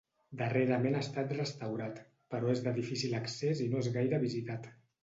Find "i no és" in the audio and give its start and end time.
3.69-3.97